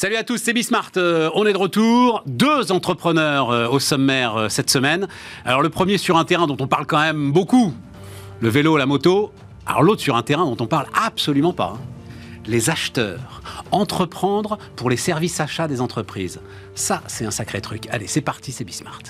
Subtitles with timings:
[0.00, 0.92] Salut à tous, c'est Bismart.
[0.96, 2.22] Euh, on est de retour.
[2.24, 5.06] Deux entrepreneurs euh, au sommaire euh, cette semaine.
[5.44, 7.74] Alors le premier sur un terrain dont on parle quand même beaucoup,
[8.40, 9.30] le vélo, la moto.
[9.66, 11.74] Alors l'autre sur un terrain dont on parle absolument pas.
[11.76, 11.80] hein.
[12.46, 13.42] Les acheteurs.
[13.72, 16.40] Entreprendre pour les services achats des entreprises.
[16.74, 17.86] Ça, c'est un sacré truc.
[17.90, 19.02] Allez, c'est parti, c'est Bismart.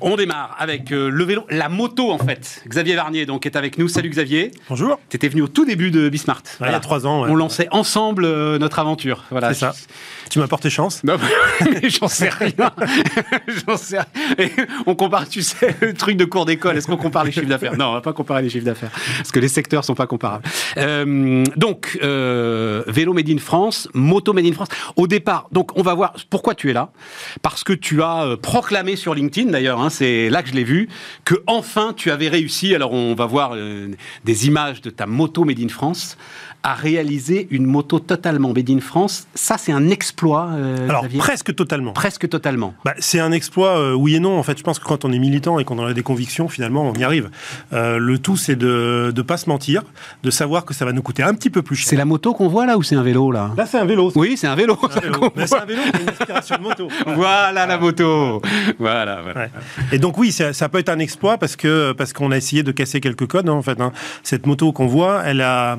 [0.00, 2.62] On démarre avec euh, le vélo, la moto en fait.
[2.68, 3.88] Xavier Varnier donc est avec nous.
[3.88, 4.50] Salut Xavier.
[4.68, 4.98] Bonjour.
[5.08, 6.42] Tu étais venu au tout début de Bismart.
[6.60, 7.30] il y a trois ans, ouais.
[7.30, 9.24] On lançait ensemble euh, notre aventure.
[9.30, 9.54] Voilà.
[9.54, 9.72] C'est ça.
[10.28, 11.02] Tu m'as porté chance.
[11.02, 11.16] Non,
[11.60, 12.70] mais j'en sais rien.
[13.66, 13.98] j'en sais
[14.38, 14.66] rien.
[14.86, 16.76] On compare, tu sais, le truc de cours d'école.
[16.76, 17.76] Est-ce qu'on compare les chiffres d'affaires?
[17.76, 20.44] Non, on va pas comparer les chiffres d'affaires parce que les secteurs sont pas comparables.
[20.76, 24.68] Euh, donc, vélo made in France, moto made in France.
[24.96, 26.90] Au départ, donc on va voir pourquoi tu es là.
[27.40, 30.88] Parce que tu as proclamé sur LinkedIn, d'ailleurs, hein, c'est là que je l'ai vu,
[31.24, 32.74] que enfin tu avais réussi.
[32.74, 33.88] Alors on va voir euh,
[34.24, 36.16] des images de ta moto made in France
[36.62, 39.28] à réaliser une moto totalement made in France.
[39.36, 40.48] Ça, c'est un exploit.
[40.54, 41.18] euh, Alors, Xavier?
[41.20, 41.92] presque totalement.
[41.92, 42.74] Presque totalement.
[42.84, 44.36] Bah, c'est un exploit, euh, oui et non.
[44.36, 46.82] En fait, je pense que quand on est militant et qu'on a des convictions, finalement,
[46.90, 47.30] on y arrive.
[47.70, 49.82] Le tout, c'est de ne pas se mentir,
[50.24, 51.88] de savoir que ça va nous coûter un petit peu plus cher.
[51.88, 53.52] C'est la moto qu'on voit là ou c'est un vélo là?
[53.56, 54.10] Là, c'est un vélo.
[54.16, 54.76] Oui, c'est un vélo.
[54.90, 55.20] C'est un vélo.
[55.36, 55.58] Mais voit.
[55.58, 56.88] c'est un vélo qui a une inspiration de moto.
[57.14, 58.42] Voilà la moto.
[58.80, 59.20] Voilà.
[59.22, 59.40] voilà.
[59.42, 59.50] Ouais.
[59.92, 62.72] Et donc oui, ça, peut être un exploit parce que parce qu'on a essayé de
[62.72, 63.80] casser quelques codes hein, en fait.
[63.80, 63.92] hein.
[64.22, 65.78] Cette moto qu'on voit, elle a,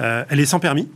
[0.00, 0.88] euh, elle est sans permis.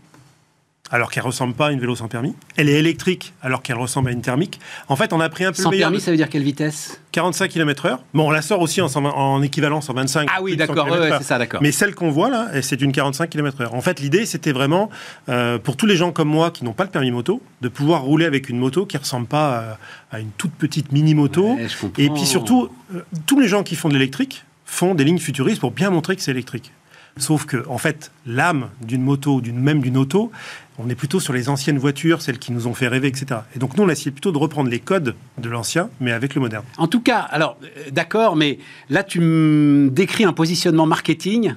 [0.90, 2.34] Alors qu'elle ressemble pas à une vélo sans permis.
[2.56, 4.60] Elle est électrique alors qu'elle ressemble à une thermique.
[4.88, 5.90] En fait, on a pris un peu Sans le meilleur.
[5.90, 7.00] permis, ça veut dire quelle vitesse?
[7.12, 7.98] 45 km/h.
[8.14, 10.28] Bon, on la sort aussi en, 120 en équivalent 125.
[10.30, 11.60] Ah oui, plus de 100 d'accord, ouais, c'est ça, d'accord.
[11.62, 13.68] Mais celle qu'on voit là, c'est une 45 km/h.
[13.74, 14.90] En fait, l'idée, c'était vraiment
[15.28, 18.02] euh, pour tous les gens comme moi qui n'ont pas le permis moto, de pouvoir
[18.02, 19.72] rouler avec une moto qui ressemble pas euh,
[20.12, 21.54] à une toute petite mini moto.
[21.54, 21.66] Ouais.
[21.98, 25.60] Et puis surtout, euh, tous les gens qui font de l'électrique font des lignes futuristes
[25.60, 26.72] pour bien montrer que c'est électrique.
[27.18, 30.30] Sauf que, en fait, l'âme d'une moto, d'une même d'une auto,
[30.78, 33.40] on est plutôt sur les anciennes voitures, celles qui nous ont fait rêver, etc.
[33.54, 36.34] Et donc nous, on a essayé plutôt de reprendre les codes de l'ancien, mais avec
[36.34, 36.64] le moderne.
[36.76, 38.58] En tout cas, alors, euh, d'accord, mais
[38.90, 41.54] là, tu me décris un positionnement marketing,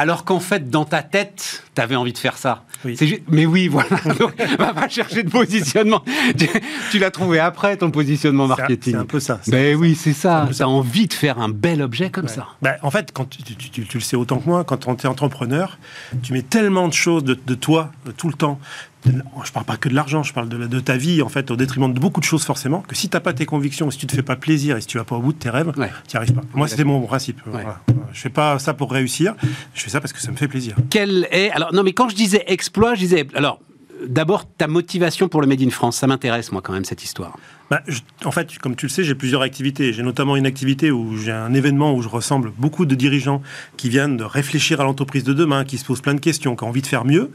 [0.00, 2.64] alors qu'en fait, dans ta tête, tu avais envie de faire ça.
[2.86, 2.96] Oui.
[3.28, 3.90] Mais oui, voilà.
[4.18, 6.02] Donc, va pas chercher de positionnement.
[6.38, 6.48] tu
[6.90, 8.94] tu l'as trouvé après, ton positionnement marketing.
[8.94, 9.38] C'est un peu ça.
[9.42, 10.46] C'est- Ben oui, c'est ça.
[10.48, 10.64] Tu ça.
[10.64, 12.30] as envie de faire un bel objet comme Ouais.
[12.32, 12.46] ça.
[12.62, 14.96] Bah, en fait, quand tu, tu- tu- tu le sais autant que moi, quand on
[14.96, 15.78] est entrepreneur,
[16.22, 18.58] tu mets tellement de choses de, de toi euh, tout le temps.
[19.06, 21.50] Je parle pas que de l'argent, je parle de, la- de ta vie, en fait,
[21.50, 22.80] au détriment de beaucoup de choses forcément.
[22.82, 24.98] Que si t'as pas tes convictions, si tu te fais pas plaisir et si tu
[24.98, 25.90] vas pas au bout de tes rêves, Ouais.
[26.06, 26.42] tu n'y arrives pas.
[26.54, 27.40] Moi, c'était mon principe.
[27.46, 27.52] Ouais.
[27.62, 27.80] Voilà.
[28.12, 29.34] Je fais pas ça pour réussir.
[29.74, 30.76] Je fais ça parce que ça me fait plaisir.
[30.90, 31.50] Quel est.
[31.50, 33.26] Alors, non, mais quand je disais exploit, je disais.
[33.34, 33.60] Alors,
[34.06, 35.96] d'abord, ta motivation pour le Made in France.
[35.96, 37.38] Ça m'intéresse, moi, quand même, cette histoire.
[37.70, 39.92] Bah, je- en fait, comme tu le sais, j'ai plusieurs activités.
[39.92, 43.40] J'ai notamment une activité où j'ai un événement où je ressemble beaucoup de dirigeants
[43.76, 46.64] qui viennent de réfléchir à l'entreprise de demain, qui se posent plein de questions, qui
[46.64, 47.30] ont envie de faire mieux.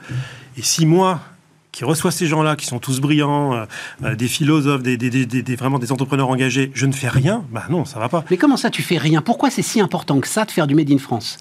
[0.57, 1.21] Et si moi,
[1.75, 3.65] qui reçois ces gens-là, qui sont tous brillants, euh,
[4.05, 7.09] euh, des philosophes, des, des- des- des- des- vraiment des entrepreneurs engagés, je ne fais
[7.09, 8.23] rien, bah non, ça va pas.
[8.31, 9.21] Mais comment ça, tu fais rien?
[9.21, 11.37] Pourquoi c'est si important que ça de faire du Made in France?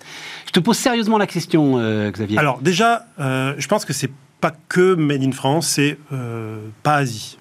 [0.46, 2.36] Je te pose sérieusement la question, euh, Xavier.
[2.36, 5.96] Alors déjà, euh, je pense que c'est pas que Made in France, c'est
[6.82, 7.38] pas Asie.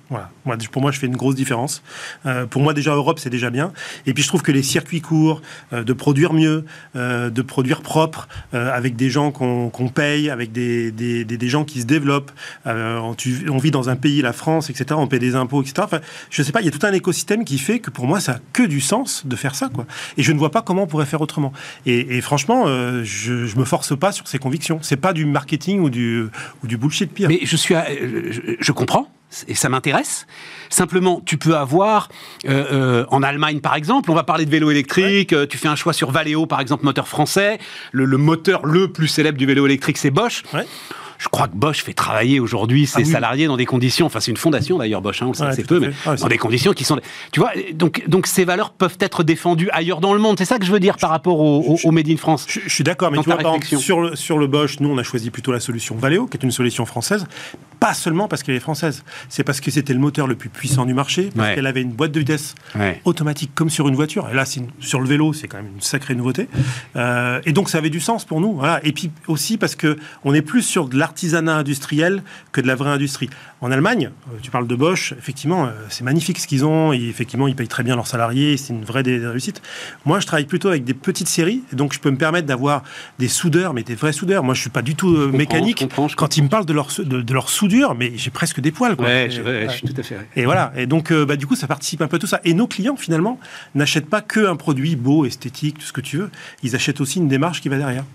[0.72, 1.84] Pour moi, je fais une grosse différence.
[2.25, 3.72] Euh, pour moi, déjà, Europe, c'est déjà bien.
[4.06, 5.41] Et puis, je trouve que les circuits courts,
[5.72, 6.66] euh, de produire mieux,
[6.96, 11.85] euh, de produire propre, avec des gens qu'on paye, avec des, des, gens qui se
[11.85, 12.31] développent.
[12.66, 14.96] On, vit dans un pays, la France, etc.
[14.97, 15.75] On paie des impôts, etc.
[15.84, 18.19] Enfin, je sais pas, il y a tout un écosystème qui fait que pour moi,
[18.19, 19.69] ça a que du sens de faire ça.
[20.18, 21.53] Et je ne vois pas comment on pourrait faire autrement.
[21.85, 22.66] Et, franchement,
[23.03, 24.79] je, je me force pas sur ces convictions.
[24.81, 26.25] C'est pas du marketing ou du,
[26.63, 27.29] ou du bullshit pire.
[27.29, 27.75] Mais je suis,
[28.59, 29.09] je comprends
[29.48, 30.26] et ça m'intéresse.
[30.70, 32.10] Simplement, tu peux avoir
[32.48, 35.34] euh, euh, en Allemagne, par exemple, on va parler de vélo électrique.
[35.34, 37.60] euh, tu fais un choix sur Valeo, par exemple, moteur français.
[37.92, 40.44] Le, le moteur le plus célèbre du vélo électrique, c'est Bosch.
[40.54, 40.66] Ouais.
[41.20, 43.12] Je crois que Bosch fait travailler aujourd'hui ses Ah oui.
[43.12, 44.08] salariés dans des conditions.
[44.08, 45.22] Enfin, c'est une fondation d'ailleurs, Bosch.
[45.22, 47.00] hein, on le sait Ouais, à peu, mais Ah, dans des conditions qui sont.
[47.32, 50.36] Tu vois, donc, donc ces valeurs peuvent être défendues ailleurs dans le monde.
[50.38, 52.46] C'est ça que je veux dire par rapport au, au- au Made in France.
[52.50, 54.90] Je, je suis d'accord, mais tu vois, par exemple, sur le, sur le Bosch, nous,
[54.90, 57.26] on a choisi plutôt la solution Valeo, qui est une solution française,
[57.84, 60.85] pas seulement parce qu'elle est française, c'est parce que c'était le moteur le plus puissant
[60.85, 61.56] du marché, parce Ouais.
[61.56, 63.02] qu'elle avait une boîte de vitesse Ouais.
[63.03, 64.30] automatique comme sur une voiture.
[64.32, 66.47] Et là, une- sur le vélo, c'est quand même une sacrée nouveauté.
[66.96, 68.53] Euh, et donc, ça avait du sens pour nous.
[68.53, 68.80] Voilà.
[68.85, 72.76] Et puis aussi parce que on est plus sur de l'artisanat industriel que de la
[72.76, 73.30] vraie industrie.
[73.59, 76.94] En Allemagne, euh, tu parles de Bosch, effectivement, euh, c'est magnifique ce qu'ils ont.
[76.94, 78.56] Et effectivement, ils payent très bien leurs salariés.
[78.56, 79.62] C'est une vraie réussite.
[80.06, 81.64] Moi, je travaille plutôt avec des petites séries.
[81.74, 82.84] Donc, je peux me permettre d'avoir
[83.20, 84.41] des soudeurs, mais des vrais soudeurs.
[84.46, 85.79] Moi, je suis pas du tout mécanique.
[85.79, 88.11] je comprends, je Quand ils me parlent de leur, de, de leur soudure, dur, mais
[88.16, 88.96] j'ai presque des poils.
[88.96, 89.05] Quoi.
[89.05, 89.66] Ouais, je, ouais, ouais.
[89.67, 90.17] je suis tout à fait.
[90.35, 90.72] Et voilà.
[90.78, 92.40] Et donc, euh, bah, du coup, ça participe un peu à tout ça.
[92.43, 93.40] Et nos clients, finalement,
[93.75, 96.29] n'achètent pas que un produit beau, esthétique, tout ce que tu veux.
[96.61, 98.05] Ils achètent aussi une démarche qui va derrière.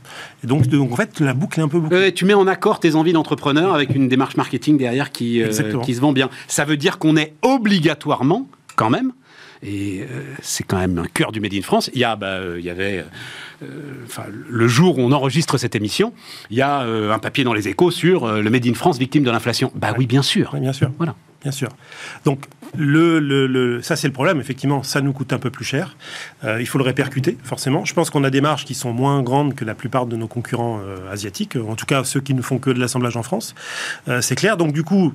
[0.44, 1.98] Et donc, donc en fait, la boucle est un peu bouclée.
[1.98, 5.80] Ouais, tu mets en accord tes envies d'entrepreneur avec une démarche marketing derrière qui, euh,
[5.82, 6.30] qui se vend bien.
[6.46, 8.46] Ça veut dire qu'on est obligatoirement,
[8.76, 9.12] quand même,
[9.62, 10.06] et euh,
[10.42, 11.90] c'est quand même un cœur du Made in France.
[11.94, 13.04] Il y, a, bah, euh, il y avait,
[13.62, 13.66] euh,
[14.06, 16.12] enfin, le jour où on enregistre cette émission,
[16.50, 19.30] il y a un papier dans les échos sur le Made in France victime de
[19.30, 19.72] l'inflation.
[19.74, 20.50] Bah oui, bien sûr.
[20.54, 20.90] Oui, bien sûr.
[20.98, 21.14] Voilà.
[21.42, 21.68] Bien sûr.
[22.24, 22.46] Donc,
[22.76, 24.40] le, le- le- ça, c'est le problème.
[24.40, 25.96] Effectivement, ça nous coûte un peu plus cher.
[26.42, 27.84] Euh, il faut le répercuter, forcément.
[27.84, 30.26] Je pense qu'on a des marges qui sont moins grandes que la plupart de nos
[30.26, 33.54] concurrents euh, asiatiques, en tout cas ceux qui ne font que de l'assemblage en France.
[34.08, 34.56] Euh, c'est clair.
[34.56, 35.14] Donc, du coup,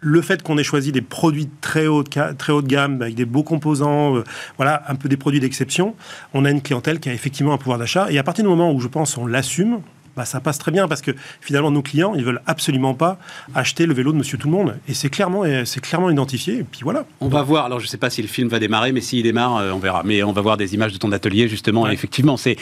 [0.00, 3.14] le fait qu'on ait choisi des produits très haut de, très haut de gamme, avec
[3.14, 4.24] des beaux composants, euh,
[4.56, 5.94] voilà, un peu des produits d'exception,
[6.34, 8.10] on a une clientèle qui a effectivement un pouvoir d'achat.
[8.10, 9.80] Et à partir du moment où je pense on l'assume,
[10.16, 13.18] bah, ça passe très bien parce que finalement nos clients ils veulent absolument pas
[13.54, 16.64] acheter le vélo de Monsieur Tout le Monde et c'est clairement c'est clairement identifié et
[16.64, 18.92] puis voilà On va voir, alors je ne sais pas si le film va démarrer,
[18.92, 20.02] mais s'il démarre, euh, on verra.
[20.04, 21.88] Mais on va voir des images de ton atelier, justement.
[21.88, 22.56] Et effectivement, c'est,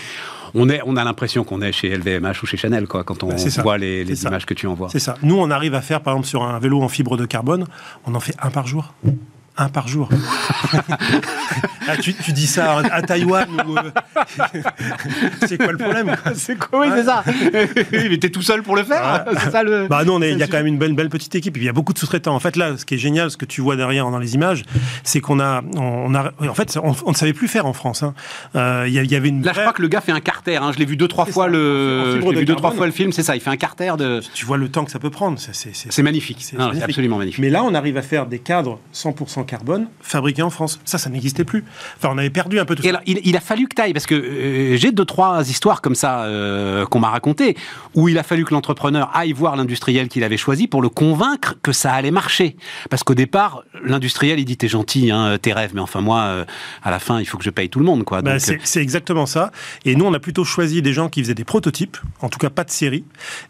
[0.55, 3.29] on, est, on a l'impression qu'on est chez LVMH ou chez Chanel, quoi, quand on
[3.29, 4.29] Bah, voit les, les C'est ça.
[4.29, 4.89] images que tu envoies.
[4.91, 7.27] c'est ça nous on arrive à faire par exemple sur un vélo en fibre de
[7.27, 7.67] carbone
[8.07, 8.95] on en fait un par jour
[9.59, 10.09] un par jour.
[11.91, 13.91] Ah, tu, tu dis ça à, à Taïwan ou euh,
[15.47, 17.25] c'est quoi le problème C'est quoi, oui, c'est ça.
[17.93, 19.87] mais t'es tout seul pour le faire ça le.
[19.89, 21.57] Bah non, il y a quand même une belle, belle petite équipe.
[21.57, 22.35] Il y a beaucoup de sous-traitants.
[22.35, 24.65] En fait, là, ce qui est génial, ce que tu vois derrière dans les images,
[25.03, 28.03] c'est qu'on a, on a, en fait, on, on ne savait plus faire en France.
[28.03, 28.15] hein.
[28.55, 29.43] Euh, Il y, a- il y avait une.
[29.43, 30.57] Là, je crois que le gars fait un carter.
[30.57, 30.73] hein.
[30.73, 32.21] Je l'ai vu deux, trois C'est fois ça, le.
[32.21, 33.13] Je l'ai vu deux, trois fois le film.
[33.13, 33.35] C'est ça.
[33.35, 34.21] Il fait un carter de.
[34.35, 35.39] Tu vois le temps que ça peut prendre.
[35.39, 36.39] C'est- c'est- c'est- C'est magnifique.
[36.41, 36.91] C'est Non, C'est magnifique.
[36.91, 37.41] absolument magnifique.
[37.41, 40.81] Mais là, on arrive à faire des cadres 100% carbone fabriqués en France.
[40.85, 41.65] Ça, ça n'existait plus.
[41.97, 42.91] Enfin, on avait perdu un peu tout Et ça.
[42.91, 45.81] alors, il, il a fallu que tu ailles, parce que euh, j'ai deux, trois histoires
[45.83, 47.57] comme ça euh, qu'on m'a racontées,
[47.95, 51.57] où il a fallu que l'entrepreneur aille voir l'industriel qu'il avait choisi pour le convaincre
[51.63, 52.57] que ça allait marcher.
[52.91, 56.45] Parce qu'au départ, l'industriel, il dit T'es gentil, hein, tes rêves, mais enfin, moi, euh,
[56.83, 58.05] à la fin, il faut que je paye tout le monde.
[58.05, 58.23] Quoi.
[58.23, 59.51] Bah, c'est exactement ça.
[59.85, 62.51] Et nous, on a plutôt choisi des gens qui faisaient des prototypes, en tout cas
[62.51, 63.05] pas de série,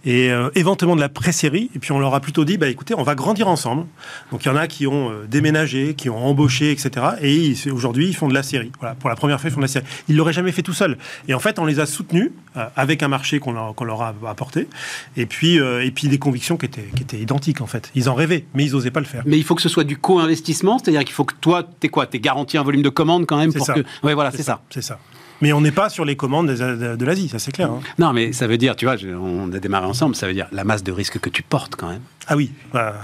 [0.05, 1.71] et éventuellement de la pré-série.
[1.75, 3.87] Et puis on leur a plutôt dit, bah écoutez, on va grandir ensemble.
[4.31, 5.27] Donc il y en a qui ont euh,
[5.95, 7.07] qui ont embauché, etc.
[7.23, 8.71] Et aujourd'hui, ils font de la série.
[8.81, 9.85] Voilà, pour la première fois, ils font de la série.
[10.09, 10.97] Ils l'auraient jamais fait tout seuls.
[11.29, 14.69] Et en fait, on les a soutenus euh, avec un marché qu'on leur, a apporté,
[15.17, 17.91] et puis euh, et puis des convictions qui étaient qui étaient identiques en fait.
[17.95, 19.23] Ils en rêvaient, mais ils osaient pas le faire.
[19.27, 22.07] mais il faut que ce soit du co-investissement, c'est-à-dire qu'il faut que toi, t'es quoi?
[22.07, 23.75] T'es garanti un volume de commande quand même pour ça.
[23.75, 23.81] que.
[24.03, 24.61] Ouais, voilà, c'est ça.
[24.71, 24.99] C'est ça.
[25.41, 27.71] Mais on n'est pas sur les commandes des- de, l'Asie, ça c'est clair.
[27.71, 27.81] hein.
[27.99, 30.65] Non, mais ça veut dire, tu vois, on a démarré ensemble, ça veut dire la
[30.65, 32.01] masse de risques que tu portes quand même.
[32.27, 32.51] Ah oui.
[32.73, 33.01] Bah,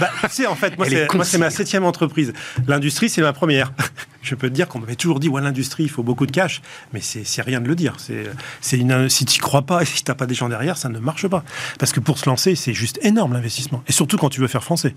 [0.00, 2.32] bah, tu sais, en fait, moi, c'est, c'est ma septième entreprise.
[2.66, 3.72] L'industrie, c'est ma première.
[4.22, 6.60] Je peux te dire qu'on m'avait toujours dit, ouais, l'industrie, il faut beaucoup de cash.
[6.92, 7.94] Mais c'est, c'est rien de le dire.
[7.98, 8.24] C'est,
[8.60, 10.88] c'est une, si tu crois pas et si tu n'as pas des gens derrière, ça
[10.88, 11.44] ne marche pas.
[11.78, 13.82] Parce que pour se lancer, c'est juste énorme l'investissement.
[13.86, 14.94] Et surtout quand tu veux faire français.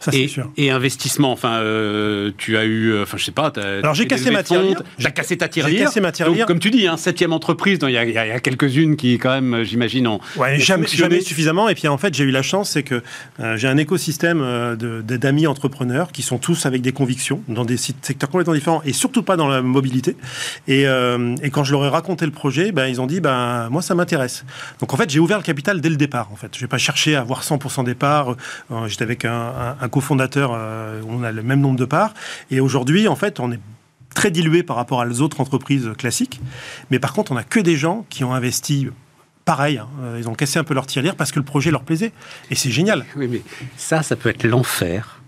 [0.00, 0.50] Ça, Et, sûr.
[0.56, 3.52] et investissement, enfin, euh, tu as eu, euh, enfin, je sais pas.
[3.56, 4.80] Alors, j'ai cassé ma tirelire.
[4.98, 5.84] J'ai- cassé ta j'ai tirelire.
[5.86, 6.38] cassé ma tirelire.
[6.40, 8.32] Donc, comme tu dis, hein, septième entreprise, il y a, il y a- il y
[8.32, 10.20] a quelques-unes qui, quand même, euh, j'imagine, ont.
[10.36, 11.68] Ouais, ont jamais, suffisamment.
[11.68, 13.02] Et puis en fait, j'ai eu la chance, c'est que
[13.40, 17.76] euh, j'ai un écosystème euh, d'amis entrepreneurs qui sont tous avec des convictions dans des
[17.76, 20.16] secteurs complètement différents et surtout pas dans la mobilité.
[20.68, 23.82] Et, et quand je leur ai raconté le projet, ben, ils ont dit, ben, moi,
[23.82, 24.44] ça m'intéresse.
[24.80, 26.28] Donc en fait, j'ai ouvert le capital dès le départ.
[26.32, 28.36] En fait, je n'ai pas cherché à avoir 100% des parts.
[28.70, 32.14] Euh, J'étais avec un, un- un cofondateur, euh, on a le même nombre de parts.
[32.50, 33.60] Et aujourd'hui, en fait, on est
[34.14, 36.40] très dilué par rapport aux autres entreprises classiques.
[36.90, 38.88] Mais par contre, on n'a que des gens qui ont investi
[39.44, 39.78] pareil.
[39.78, 39.88] hein.
[40.02, 42.12] Euh, Ils ont cassé un peu leur tirelire parce que le projet leur plaisait.
[42.50, 43.04] Et c'est génial.
[43.16, 43.42] Oui, mais
[43.76, 45.20] ça, ça peut être l'enfer.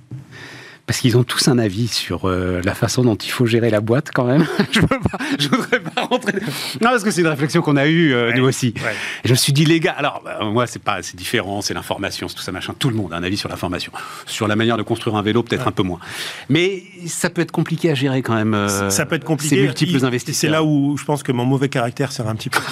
[0.91, 3.81] Parce qu'ils ont tous un avis sur euh, la façon dont il faut gérer la
[3.81, 4.45] boîte, quand même.
[4.73, 6.41] je, veux pas, je voudrais pas rentrer.
[6.81, 8.75] Non, parce que c'est une réflexion qu'on a eue, euh, nous aussi.
[8.79, 8.97] ouais.
[9.23, 11.75] Et je me suis dit, les gars, alors, bah, moi, c'est pas, c'est différent, c'est
[11.75, 12.75] l'information, c'est tout ça, machin.
[12.77, 13.93] Tout le monde a un avis sur l'information.
[14.27, 16.01] Sur la manière de construire un vélo, peut-être un peu moins.
[16.49, 18.55] Mais ça peut être compliqué à gérer, quand même.
[18.55, 19.55] euh, ça peut être compliqué.
[19.55, 20.41] Ces multiples investisseurs.
[20.41, 22.59] C'est là où je pense que mon mauvais caractère sert un petit peu.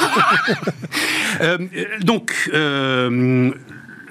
[1.40, 1.58] Euh,
[2.00, 3.52] donc, euh,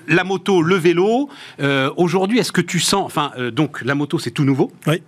[0.08, 1.30] la moto, le vélo.
[1.60, 4.72] euh, Aujourd'hui, est-ce que tu sens, enfin, euh, donc la moto, c'est tout nouveau.
[4.88, 5.02] oui.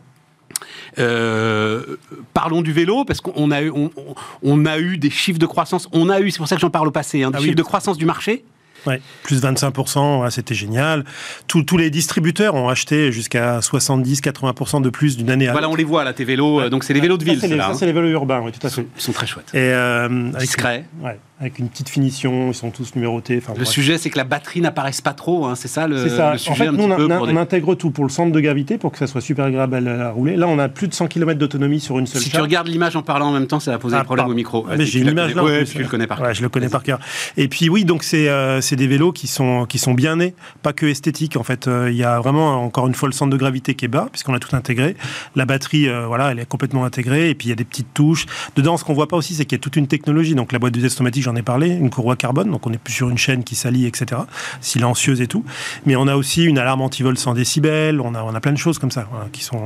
[0.97, 1.97] Euh,
[2.33, 5.45] parlons du vélo parce qu'on a eu, on, on- on a eu des chiffres de
[5.45, 5.87] croissance.
[5.93, 7.45] On a eu, c'est pour ça que j'en parle au passé, hein, des Ah oui.
[7.45, 8.43] chiffres de croissance du marché.
[8.87, 11.03] Ouais, plus 25%, ouais, c'était génial.
[11.47, 15.71] Tous- tous les distributeurs ont acheté jusqu'à 70-80% de plus d'une année à Voilà, on
[15.71, 15.77] l'autre.
[15.79, 16.69] les voit là, tes vélos.
[16.69, 17.73] donc c'est les vélos de ville, Ça, c'est les, hein.
[17.73, 18.75] c'est les vélos urbains, oui, tout à Ils fait.
[18.81, 19.49] sont, ils sont très chouettes.
[19.53, 20.85] Et, euh, avec- Discret.
[21.01, 21.19] Ouais.
[21.41, 23.37] Avec une petite finition, ils sont tous numérotés.
[23.37, 23.69] Enfin, le bref.
[23.69, 26.33] sujet, c'est que la batterie n'apparaisse pas trop, hein, c'est ça le, C'est ça.
[26.33, 27.75] le sujet en fait, un nous, on, a- peu on a- pour on des- intègre
[27.75, 30.35] tout pour le centre de gravité, pour que ça soit super agréable à, rouler.
[30.35, 32.95] Là, on a plus de 100 km d'autonomie sur une seule Si tu regardes l'image
[32.97, 34.33] en parlant en même temps, ça va poser Ah, un problème pardon.
[34.33, 34.65] au micro.
[34.69, 35.47] Ah, mais j'ai tu une la image connais.
[35.49, 35.59] là.
[35.59, 36.33] Ouais, tu le connais par Ouais, cœur.
[36.33, 36.99] je le connais par cœur.
[37.37, 40.73] Et puis oui, donc c'est euh, des vélos qui sont qui sont bien nés, pas
[40.73, 41.37] que esthétiques.
[41.37, 43.85] En fait, Euh, il y a vraiment encore une fois le centre de gravité qui
[43.85, 44.97] est bas puisqu'on a tout intégré.
[45.37, 47.29] La batterie, euh, voilà, elle est complètement intégrée.
[47.29, 48.25] Et puis il y a des petites touches.
[48.57, 50.35] Dedans, ce qu'on voit pas aussi, c'est qu'il y a toute une technologie.
[50.35, 52.49] Donc la boîte de automatique, j'en ai parlé, une courroie carbone.
[52.49, 54.21] Donc on est plus sur une chaîne qui s'allie, etc.
[54.61, 55.45] Silencieuse et tout.
[55.85, 58.01] Mais on a aussi une alarme anti-vol 100 décibels.
[58.01, 59.61] On a on a plein de choses comme ça voilà, qui sont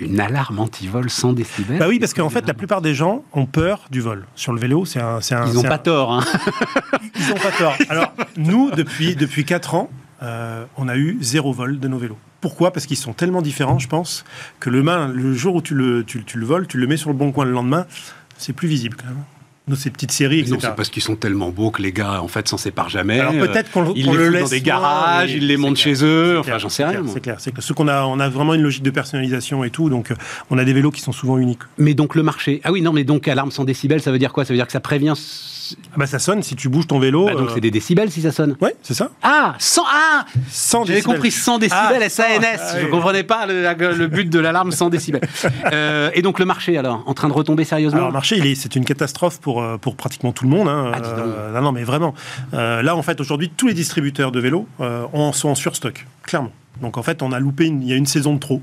[0.00, 1.78] Une alarme anti-vol 100 décibels.
[1.78, 4.26] bah oui, parce qu'en fait, la plupart des gens ont peur du vol.
[4.34, 5.20] Sur le vélo, c'est un.
[5.46, 6.12] Ils n'ont pas un- tort.
[6.12, 6.24] Hein.
[7.18, 7.74] Ils n'ont pas tort.
[7.88, 9.90] Alors, nous, depuis, depuis 4 ans,
[10.22, 12.18] euh, on a eu zéro vol de nos vélos.
[12.40, 12.72] Pourquoi?
[12.72, 14.24] Parce qu'ils sont tellement différents, je pense,
[14.60, 16.96] que le, main, le jour où tu le, tu, tu le voles, tu le mets
[16.96, 17.86] sur le bon coin le lendemain,
[18.36, 19.24] c'est plus visible quand même.
[19.66, 20.52] Nous, ces petites séries, etc.
[20.52, 23.18] Non, c'est parce qu'ils sont tellement beaux que les gars, en fait, s'en séparent jamais.
[23.20, 25.96] Alors peut-être qu'on Euh, Ils les le laisse dans des garages, ils les montent clair.
[25.96, 26.32] chez eux.
[26.34, 27.02] C'est Enfin, clair, j'en sais rien.
[27.06, 27.36] C'est clair.
[27.38, 27.62] C'est clair.
[27.64, 30.14] Ceux qu'on a, on a vraiment une logique de personnalisation et tout, donc euh,
[30.50, 31.60] on a des vélos qui sont souvent uniques.
[31.78, 32.60] Mais donc le marché.
[32.64, 34.44] Ah oui, non, mais donc alarme 100 décibels, ça veut dire quoi?
[34.44, 35.14] Ça veut dire que ça prévient.
[35.92, 37.26] Ah bah ça sonne si tu bouges ton vélo.
[37.26, 38.56] Bah, donc euh, c'est des décibels si ça sonne.
[38.60, 39.10] Ouais, c'est ça.
[39.22, 41.14] Ah 100 Ah 100 J'avais décibels.
[41.16, 42.08] compris 100 décibels Ah, SANS.
[42.10, 42.22] 100,
[42.58, 42.90] ah Je oui.
[42.90, 43.62] comprenais pas le,
[43.96, 45.22] le but de l'alarme 100 décibels.
[45.72, 48.46] Euh, et donc le marché alors, en train de retomber sérieusement Alors, le marché, il
[48.46, 50.68] est, c'est une catastrophe pour, euh, pour pratiquement tout le monde.
[50.68, 50.92] hein.
[50.94, 51.18] Ah, dis donc.
[51.20, 52.14] Euh, non, non, mais vraiment.
[52.52, 56.06] Euh, là, en fait, aujourd'hui, tous les distributeurs de vélos euh, en sont en surstock,
[56.22, 56.52] clairement.
[56.80, 58.60] Donc, en fait, on a loupé, une- il y a une saison de trop.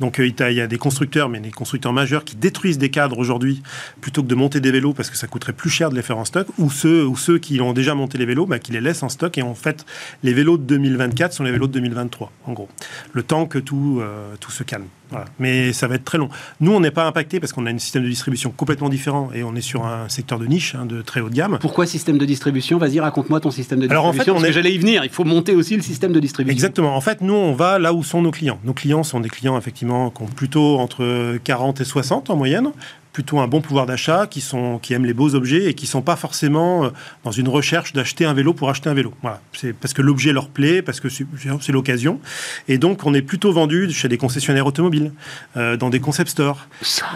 [0.00, 3.18] Donc, euh, il y a- des constructeurs, mais des constructeurs majeurs qui détruisent des cadres
[3.18, 3.62] aujourd'hui
[4.00, 6.18] plutôt que de monter des vélos parce que ça coûterait plus cher de les faire
[6.18, 6.46] en stock.
[6.58, 9.08] Ou ceux, ou ceux qui ont déjà monté les vélos, bah, qui les laissent en
[9.08, 9.36] stock.
[9.38, 9.84] Et en fait,
[10.22, 12.68] les vélos de 2024 sont les vélos de 2023, en gros.
[13.12, 14.86] Le temps que tout, euh, tout se calme.
[15.10, 15.26] Voilà.
[15.38, 16.28] Mais ça va être très long.
[16.60, 19.42] Nous, on n'est pas impacté parce qu'on a un système de distribution complètement différent et
[19.42, 21.58] on est sur un secteur de niche, hein, de très haut de gamme.
[21.60, 22.78] Pourquoi système de distribution?
[22.78, 24.34] Vas-y, raconte-moi ton système de Alors, en distribution.
[24.40, 25.04] fait, on est- j'allais y venir.
[25.04, 26.52] Il faut monter aussi le système de distribution.
[26.54, 26.94] Exactement.
[26.96, 28.58] En fait, nous, on va là où sont nos clients.
[28.64, 32.70] Nos clients sont des clients, effectivement, qui ont plutôt entre 40 et 60 en moyenne,
[33.18, 35.88] plutôt un bon pouvoir d'achat, qui, sont, qui aiment les beaux objets et qui ne
[35.88, 36.90] sont pas forcément euh,
[37.24, 39.12] dans une recherche d'acheter un vélo pour acheter un vélo.
[39.22, 39.40] Voilà.
[39.52, 42.20] C'est parce que l'objet leur plaît, parce que c'est l'occasion.
[42.68, 45.10] Et donc, on est plutôt vendu chez des concessionnaires automobiles,
[45.56, 46.68] euh, dans des concept stores.
[46.80, 47.06] Ça.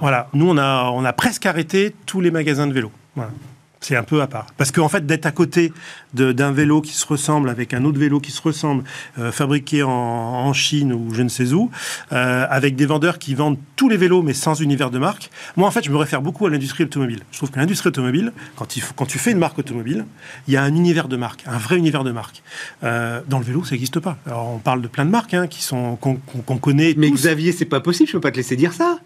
[0.00, 2.92] Voilà, nous on a, on a presque arrêté tous les magasins de vélos.
[3.14, 3.32] Voilà.
[3.82, 4.48] C'est un peu à part.
[4.58, 5.72] Parce qu'en fait, d'être à côté
[6.12, 8.84] d'un vélo qui se ressemble avec un autre vélo qui se ressemble,
[9.18, 11.70] euh, fabriqué en, en Chine ou je ne sais où,
[12.12, 15.66] euh, avec des vendeurs qui vendent tous les vélos mais sans univers de marque, moi
[15.66, 17.20] en fait, je me réfère beaucoup à l'industrie automobile.
[17.32, 20.04] Je trouve que l'industrie automobile, quand, il faut- quand tu fais une marque automobile,
[20.46, 22.42] il y a un univers de marque, un vrai univers de marque.
[22.84, 24.18] Euh, dans le vélo, ça n'existe pas.
[24.26, 26.92] Alors, on parle de plein de marques hein, qui sont qu'on connaît.
[26.98, 27.14] Mais tous.
[27.14, 28.08] Xavier, c'est pas possible.
[28.08, 28.98] Je peux pas te laisser dire ça.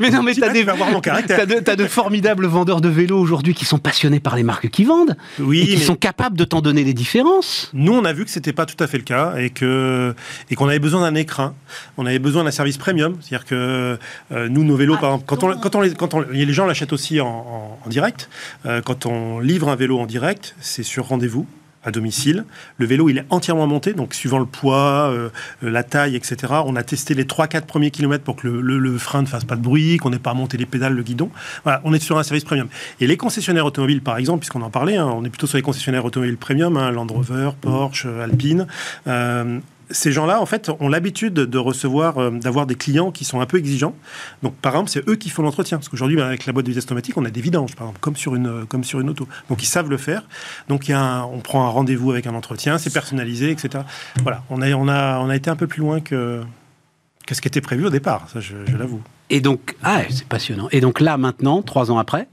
[0.00, 3.54] Mais non, mais Tu t'as des, t'as de, t'as de formidables vendeurs de vélos aujourd'hui
[3.54, 6.44] qui sont passionnés par les marques qu'ils vendent Oui, et qui mais- sont capables de
[6.44, 7.70] t'en donner les différences.
[7.74, 10.14] Nous, on a vu que c'était pas tout à fait le cas et que
[10.50, 11.54] et qu'on avait besoin d'un écrin,
[11.96, 13.98] on avait besoin d'un service premium, c'est-à-dire que
[14.32, 16.66] euh, nous, nos vélos, par exemple, quand on, quand on les, quand on, les gens
[16.66, 18.28] l'achètent aussi en, en- en direct.
[18.66, 21.46] euh, quand on livre un vélo en direct, c'est sur rendez-vous
[21.84, 22.44] à domicile.
[22.76, 25.28] Le vélo, il est entièrement monté, donc suivant le poids, euh,
[25.62, 26.54] euh, la taille, etc.
[26.64, 29.62] On a testé les 3-4 premiers kilomètres pour que le, frein ne fasse pas de
[29.62, 31.30] bruit, qu'on n'ait pas à monter les pédales, le guidon.
[31.64, 32.68] Voilà, on est sur un service premium.
[33.00, 35.62] Et les concessionnaires automobiles, par exemple, puisqu'on en parlait, hein, on est plutôt sur les
[35.62, 38.66] concessionnaires automobiles premium, hein, Land Rover, Porsche, Alpine.
[39.06, 43.40] Euh, ces gens-là, en fait, ont l'habitude de recevoir, euh, d'avoir des clients qui sont
[43.40, 43.94] un peu exigeants.
[44.42, 45.78] Donc, par exemple, c'est eux qui font l'entretien.
[45.78, 48.16] Parce qu'aujourd'hui, avec la boîte de vitesse automatique, on a des vidanges, par exemple, comme
[48.16, 49.26] sur une, comme sur une auto.
[49.48, 50.22] Donc, ils savent le faire.
[50.68, 53.84] Donc, il y a un- on prend un rendez-vous avec un entretien, c'est personnalisé, etc.
[54.22, 56.42] Voilà, on a, on a, on a été un peu plus loin que,
[57.26, 59.00] que ce qui était prévu au départ, ça, je, je l'avoue.
[59.30, 60.68] Et donc, ah, c'est passionnant.
[60.72, 62.28] Et donc là, maintenant, trois ans après,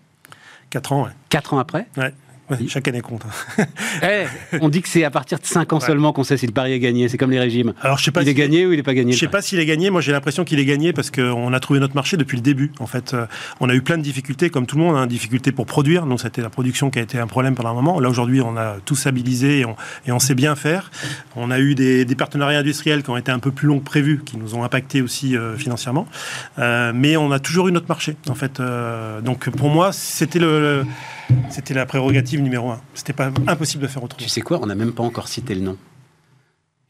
[0.72, 1.12] Quatre ans, ouais.
[1.30, 2.14] quatre ans après, Ouais.
[2.50, 3.24] Ouais, chaque année compte.
[3.58, 3.66] hein.
[4.04, 5.86] eh, on dit que c'est à partir de cinq ans Ouais.
[5.86, 7.10] seulement qu'on sait si le pari est gagné.
[7.10, 7.74] C'est comme les régimes.
[7.82, 9.32] Alors, je sais pas il est gagné ou il n'est pas gagné Je sais le
[9.32, 9.90] pas s'il est gagné.
[9.90, 12.72] Moi, j'ai l'impression qu'il est gagné parce qu'on a trouvé notre marché depuis le début.
[12.80, 13.25] En fait, euh,
[13.60, 16.06] on a eu plein de difficultés, comme tout le monde, hein, difficultés pour produire.
[16.06, 18.00] Donc, c'était la production qui a été un problème pendant un moment.
[18.00, 19.75] Là, aujourd'hui, on a tout stabilisé et on,
[20.06, 20.92] et on sait bien faire.
[21.36, 23.86] On a eu des, des partenariats industriels qui ont été un peu plus longs que
[23.86, 26.08] prévu, qui nous ont impacté aussi euh, financièrement.
[26.60, 28.60] Euh, mais on a toujours eu notre marché, en fait.
[28.60, 30.86] Euh, donc, pour moi, c'était le, le-
[31.50, 32.82] c'était la prérogative numéro un.
[32.94, 34.24] C'était pas impossible de faire autrement.
[34.24, 35.77] Tu sais quoi On n'a même pas encore cité le nom.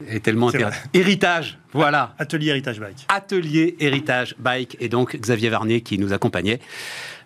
[0.08, 0.50] Et tellement.
[0.92, 2.14] Héritage, voilà.
[2.18, 3.06] Atelier Héritage Bike.
[3.08, 6.60] Atelier Héritage Bike et donc Xavier Varnier qui nous accompagnait.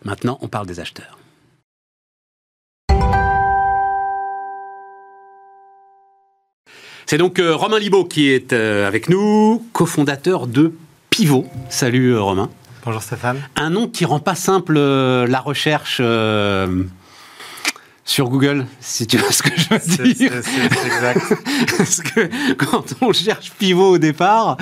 [0.04, 1.18] Maintenant, on parle des acheteurs.
[7.06, 10.72] C'est donc euh, Romain Libaud qui est euh, avec nous, cofondateur de
[11.10, 11.44] Pivot.
[11.68, 12.50] Salut euh, Romain.
[12.84, 13.42] Bonjour Stéphane.
[13.56, 16.84] Un nom qui rend pas simple euh, la recherche euh,
[18.10, 20.32] sur Google, si tu vois ce que je veux dire.
[20.42, 21.32] C'est exact.
[21.78, 24.56] Parce que quand on cherche pivot au départ,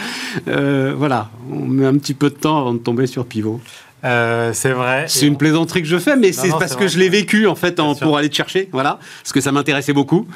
[0.48, 3.58] euh, voilà, on met un petit peu de temps avant de tomber sur pivot.
[4.04, 5.06] Euh, c'est vrai.
[5.08, 7.80] C'est une plaisanterie que je fais, mais c'est parce que je l'ai vécu en fait
[7.80, 10.26] en, pour aller te chercher, voilà, parce que ça m'intéressait beaucoup,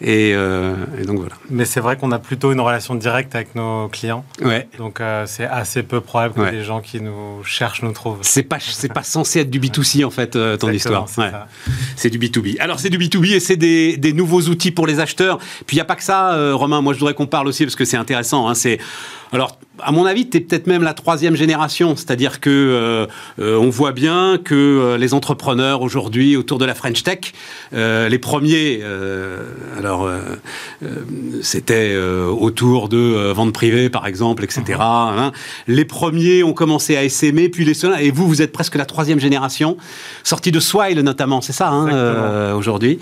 [0.00, 1.34] et, euh, et, donc voilà.
[1.50, 4.24] Mais c'est vrai qu'on a plutôt une relation directe avec nos clients.
[4.42, 4.68] Ouais.
[4.78, 6.52] Donc euh, c'est assez peu probable que ouais.
[6.52, 8.18] les gens qui nous cherchent nous trouvent.
[8.22, 11.46] C'est pas c'est pas censé être du B2C en fait ton Exactement, histoire.
[11.96, 12.18] C'est ouais.
[12.18, 12.60] du B2B.
[12.60, 15.38] Alors c'est du B2B et c'est des, des, nouveaux outils pour les acheteurs.
[15.66, 16.80] Puis il y a pas que ça, Romain.
[16.80, 18.48] Moi je voudrais qu'on parle aussi parce que c'est intéressant.
[18.48, 18.78] Hein, c'est
[19.32, 23.06] alors, à mon avis, tu es peut-être même la troisième génération, c'est-à-dire que euh,
[23.38, 27.32] euh, on voit bien que euh, les entrepreneurs aujourd'hui autour de la French Tech,
[27.72, 28.82] les premiers,
[29.78, 30.08] alors
[31.42, 34.62] c'était autour de vente privée par exemple, etc.
[34.68, 35.18] -huh.
[35.18, 35.32] hein.
[35.66, 38.86] Les premiers ont commencé à s'aimer, puis les seconds, et vous, vous êtes presque la
[38.86, 39.76] troisième génération,
[40.24, 42.98] sortie de Swile notamment, c'est ça hein, aujourd'hui.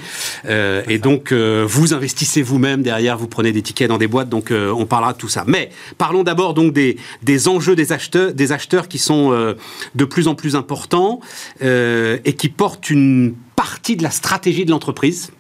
[0.49, 4.87] et donc, vous investissez vous-même derrière, vous prenez des tickets dans des boîtes, donc on
[4.87, 5.45] parlera de tout ça.
[5.47, 9.55] Mais parlons d'abord donc des, enjeux des acheteurs, des acheteurs qui sont euh,
[9.95, 11.21] de plus en plus importants
[11.63, 15.31] euh, et qui portent une partie de la stratégie de l'entreprise.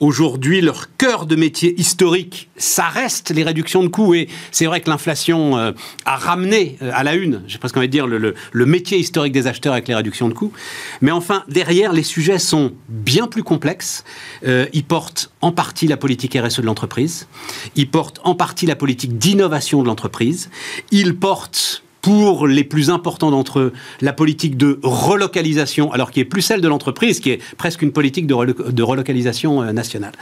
[0.00, 4.14] Aujourd'hui, leur cœur de métier historique, ça reste les réductions de coûts.
[4.14, 5.72] Et c'est vrai que l'inflation euh,
[6.04, 8.96] a ramené euh, à la une, j'ai presque envie de dire, le, le, le, métier
[8.96, 10.52] historique des acheteurs avec les réductions de coûts.
[11.00, 14.04] Mais enfin, derrière, les sujets sont bien plus complexes.
[14.46, 17.26] Euh, ils portent en partie la politique RSE de l'entreprise.
[17.74, 20.48] Ils portent en partie la politique d'innovation de l'entreprise.
[20.92, 26.24] Ils portent pour les plus importants d'entre eux, la politique de relocalisation, alors qui est
[26.24, 30.12] plus celle de l'entreprise, qui est presque une politique de, relo de relocalisation euh, nationale.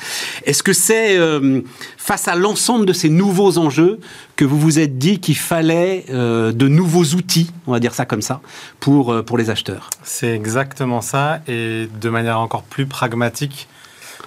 [0.45, 1.61] Est-ce que c'est euh,
[1.97, 3.99] face à l'ensemble de ces nouveaux enjeux
[4.37, 8.07] que vous vous êtes dit qu'il fallait euh, de nouveaux outils, on va dire ça
[8.07, 8.41] comme ça,
[8.81, 9.91] pour, pour les acheteurs?
[10.03, 13.69] C'est exactement ça, et de manière encore plus pragmatique,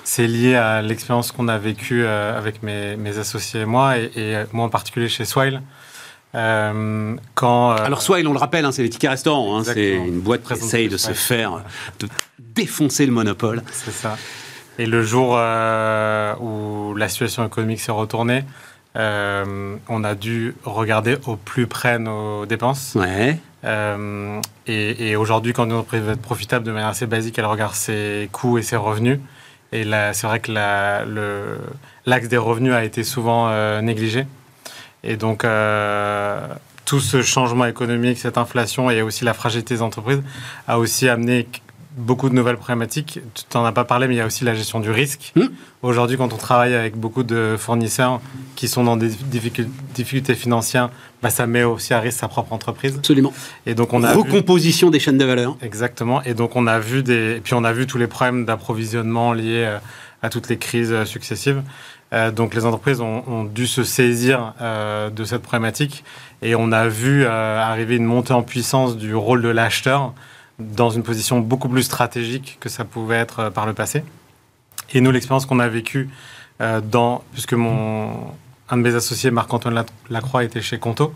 [0.04, 4.44] c'est lié à l'expérience qu'on a vécue avec mes, mes, associés et moi, et, et,
[4.54, 5.62] moi en particulier chez Swile.
[6.36, 9.58] Euh, quand, euh, Alors, Swile, on le rappelle, hein, c'est les tickets restaurants.
[9.58, 11.62] Hein, c'est une boîte qui essaye de se faire,
[12.00, 12.08] de
[12.40, 13.64] défoncer le monopole.
[13.72, 14.18] C'est ça.
[14.78, 18.44] Et le jour euh, où la situation économique s'est retournée,
[18.96, 22.96] on a dû regarder au plus près nos dépenses.
[22.96, 23.38] Ouais.
[24.68, 27.74] et, et aujourd'hui, quand une entreprise veut être profitable de manière assez basique, elle regarde
[27.74, 29.20] ses coûts et ses revenus.
[29.72, 30.52] Et là, c'est vrai que
[32.06, 34.26] l'axe des revenus a été souvent négligé.
[35.04, 36.48] Et donc, euh,
[36.86, 40.22] tout ce changement économique, cette inflation et aussi la fragilité des entreprises
[40.68, 41.48] a aussi amené
[41.98, 43.20] beaucoup de nouvelles problématiques.
[43.34, 45.34] Tu n'en as pas parlé, mais il y a aussi la gestion du risque.
[45.36, 45.44] Mmh.
[45.82, 48.22] Aujourd'hui, quand on travaille avec beaucoup de fournisseurs
[48.56, 50.90] qui sont dans des difficultés financières,
[51.22, 52.96] bah, ça met aussi à risque sa propre entreprise.
[52.98, 53.34] Absolument.
[53.66, 54.92] Et donc on a recomposition vu...
[54.92, 55.58] des chaînes de valeur.
[55.62, 56.22] Exactement.
[56.24, 59.34] Et donc on a vu des, et puis on a vu tous les problèmes d'approvisionnement
[59.34, 59.78] liés
[60.22, 61.62] à toutes les crises successives.
[62.12, 66.04] Euh, donc les entreprises ont, dû se saisir euh, de cette problématique
[66.42, 70.14] et on a vu euh, arriver une montée en puissance du rôle de l'acheteur
[70.58, 74.04] dans une position beaucoup plus stratégique que ça pouvait être par le passé.
[74.94, 76.10] Et nous, l'expérience qu'on a vécue
[76.60, 78.12] dans, puisque mon,
[78.70, 81.14] un de mes associés, Marc-Antoine Lacroix, était chez Conto,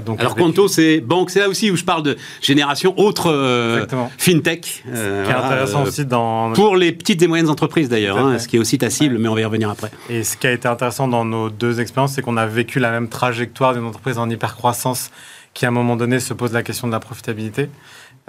[0.00, 3.84] donc, Alors Conto, c'est banque, c'est là aussi où je parle de génération autre euh,
[4.16, 4.84] fintech.
[4.88, 8.16] Euh, ce qui est intéressant euh, aussi dans pour les petites et moyennes entreprises d'ailleurs,
[8.16, 9.20] hein, ce qui est aussi ta cible, ouais.
[9.20, 9.90] mais on va y revenir après.
[10.08, 12.90] Et ce qui a été intéressant dans nos deux expériences, c'est qu'on a vécu la
[12.90, 15.10] même trajectoire d'une entreprise en hypercroissance
[15.54, 17.68] qui à un moment donné se pose la question de la profitabilité.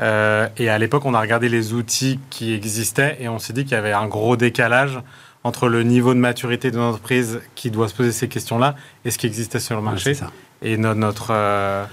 [0.02, 3.64] Euh, et à l'époque, on a regardé les outils qui existaient et on s'est dit
[3.64, 5.00] qu'il y avait un gros décalage
[5.44, 9.18] entre le niveau de maturité d'une entreprise qui doit se poser ces questions-là et ce
[9.18, 10.12] qui existait sur le marché.
[10.12, 10.28] Ouais,
[10.64, 11.86] et no notre, euh,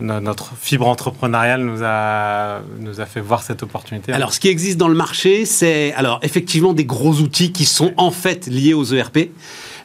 [0.00, 4.12] no notre fibre entrepreneuriale nous a, nous a fait voir cette opportunité.
[4.12, 7.92] Alors, ce qui existe dans le marché, c'est alors effectivement des gros outils qui sont
[7.96, 9.30] en fait liés aux ERP.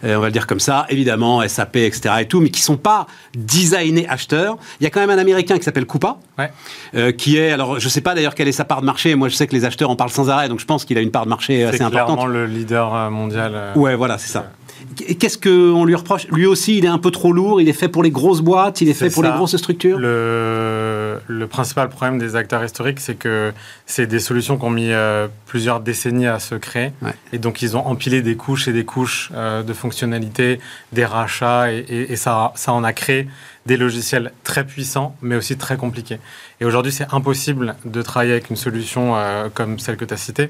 [0.03, 2.15] Euh, on va le dire comme ça, évidemment, SAP, etc.
[2.21, 4.57] et tout, mais qui sont pas designés acheteurs.
[4.79, 6.51] Il y a quand même un Américain qui s'appelle Coupa, ouais.
[6.95, 9.13] euh, qui est, alors je sais pas d'ailleurs quelle est sa part de marché.
[9.15, 11.01] Moi, je sais que les acheteurs en parlent sans arrêt, donc je pense qu'il a
[11.01, 12.07] une part de marché assez importante.
[12.09, 13.51] C'est clairement le leader mondial.
[13.53, 14.51] Euh, ouais, voilà, c'est ça.
[14.95, 16.27] Qu'est-ce qu'on lui reproche?
[16.31, 18.81] Lui aussi, il est un peu trop lourd, il est fait pour les grosses boîtes,
[18.81, 19.29] il est, est fait pour ça.
[19.29, 23.53] les grosses structures le, le, principal problème des acteurs historiques, c'est que
[23.85, 26.91] c'est des solutions qui ont mis euh, plusieurs décennies à se créer.
[27.01, 27.13] Ouais.
[27.31, 30.59] Et donc, ils ont empilé des couches et des couches euh, de fonctionnalités,
[30.91, 33.27] des rachats, et, et, et, ça, ça en a créé
[33.65, 36.19] des logiciels très puissants, mais aussi très compliqués.
[36.59, 40.17] Et aujourd'hui, c'est impossible de travailler avec une solution euh, comme celle que tu as
[40.17, 40.49] citée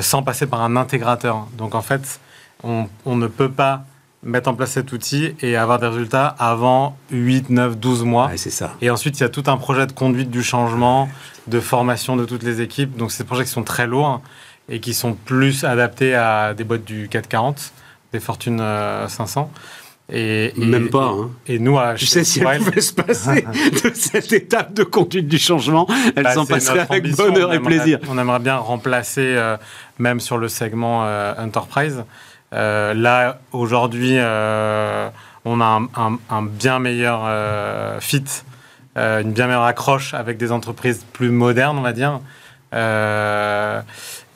[0.00, 1.46] sans passer par un intégrateur.
[1.56, 2.18] Donc, en fait,
[2.62, 3.84] on, on, ne peut pas
[4.22, 8.30] mettre en place cet outil et avoir des résultats avant 8, 9, 12 mois.
[8.36, 8.74] c'est ça.
[8.80, 11.08] Et ensuite, il y a tout un projet de conduite du changement,
[11.46, 12.96] de formation de toutes les équipes.
[12.96, 14.20] Donc, c'est des projets qui sont très lourds
[14.68, 17.72] et qui sont plus adaptés à des boîtes du 440,
[18.12, 18.58] des Fortune
[19.08, 19.50] 500.
[20.12, 21.06] Et, Même pas.
[21.06, 21.30] Hein.
[21.48, 23.42] Et, nous, à tu sais si elle pouvait se passer
[23.84, 27.98] de cette étape de conduite du changement, elle bah, s'en passerait avec bonheur et plaisir.
[28.08, 29.56] On aimerait bien remplacer, euh,
[29.98, 32.04] même sur le segment euh, Enterprise.
[32.52, 35.80] Euh, là, aujourd'hui, on a
[36.30, 38.24] un, bien meilleur fit,
[38.96, 42.20] une bien meilleure accroche avec des entreprises plus modernes, on va dire.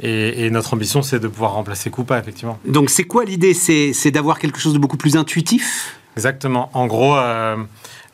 [0.02, 2.58] Et, notre ambition, c'est de pouvoir remplacer Coupa, effectivement.
[2.64, 3.54] Donc, c'est quoi l'idée?
[3.54, 5.96] C'est d'avoir quelque chose de beaucoup plus intuitif?
[6.16, 6.70] Exactement.
[6.74, 7.56] En gros, euh,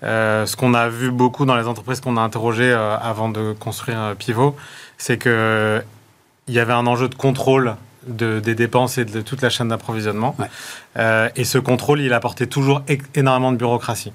[0.03, 3.55] euh, ce qu'on a vu beaucoup dans les entreprises qu'on a interrogées euh, avant de
[3.59, 4.57] construire Pivot,
[4.99, 5.83] c'est qu'il
[6.49, 10.37] y avait un enjeu de contrôle de, des dépenses et de toute la chaîne d'approvisionnement.
[10.97, 12.83] et ce contrôle, il apportait toujours
[13.15, 14.13] énormément de bureaucratie.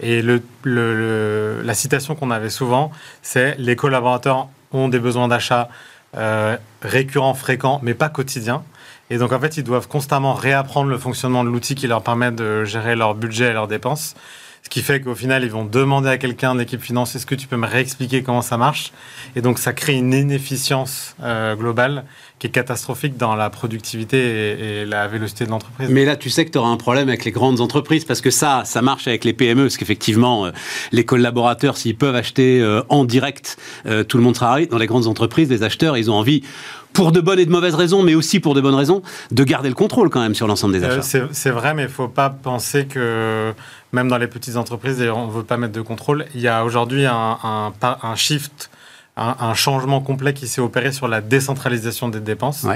[0.00, 2.90] Et le, la citation qu'on avait souvent,
[3.22, 5.68] c'est les collaborateurs ont des besoins d'achat
[6.16, 8.64] euh, récurrents, fréquents, mais pas quotidiens.
[9.10, 12.32] Et donc, en fait, ils doivent constamment réapprendre le fonctionnement de l'outil qui leur permet
[12.32, 14.14] de gérer leur budget et leurs dépenses.
[14.62, 17.34] Ce qui fait qu'au final, ils vont demander à quelqu'un de l'équipe finance est-ce que
[17.34, 18.92] tu peux me réexpliquer comment ça marche?
[19.34, 22.04] Et donc, ça crée une inefficience euh, globale
[22.38, 25.88] qui est catastrophique dans la productivité et, la vélocité de l'entreprise.
[25.90, 28.30] Mais là, tu sais que tu auras un problème avec les grandes entreprises parce que
[28.30, 29.64] ça, ça marche avec les PME.
[29.64, 30.50] Parce qu'effectivement, euh,
[30.92, 33.56] les collaborateurs, s'ils peuvent acheter euh, en direct,
[34.08, 34.66] tout le monde arrivé.
[34.66, 36.42] Dans les grandes entreprises, les acheteurs, ils ont envie
[36.92, 39.68] pour de bonnes et de mauvaises raisons, mais aussi pour de bonnes raisons, de garder
[39.68, 41.02] le contrôle quand même sur l'ensemble des achats.
[41.32, 43.52] c'est vrai, mais il ne faut pas penser que
[43.92, 46.26] même dans les petites entreprises, on ne veut pas mettre de contrôle.
[46.34, 48.70] Il y a aujourd'hui un, un, shift
[49.16, 52.66] un, changement complet qui s'est opéré sur la décentralisation des dépenses.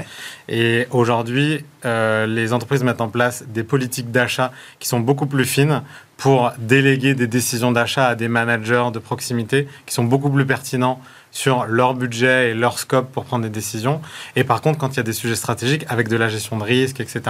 [0.47, 5.45] Et aujourd'hui, euh, les entreprises mettent en place des politiques d'achat qui sont beaucoup plus
[5.45, 5.81] fines
[6.17, 11.01] pour déléguer des décisions d'achat à des managers de proximité qui sont beaucoup plus pertinents
[11.35, 14.01] sur leur budget et leur scope pour prendre des décisions.
[14.37, 16.63] Et par contre, quand il y a des sujets stratégiques avec de la gestion de
[16.63, 17.21] risque, etc.,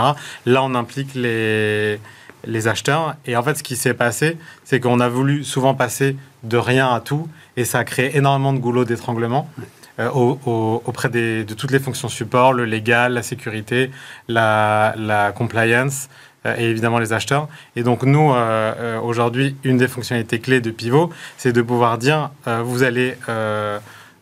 [0.45, 1.99] là, on implique les
[2.47, 3.15] les acheteurs.
[3.25, 6.93] Et en fait, ce qui s'est passé, c'est qu'on a voulu souvent passer de rien
[6.93, 9.49] à tout, et ça a créé énormément de goulots d'étranglement.
[9.97, 13.91] Euh, auprès de toutes les fonctions support, le légal, la sécurité,
[14.27, 16.09] la, compliance
[16.57, 17.47] et évidemment les acheteurs.
[17.75, 22.31] Et donc nous, euh, aujourd'hui, une des fonctionnalités clés de Pivot, c'est de pouvoir dire,
[22.63, 23.15] vous allez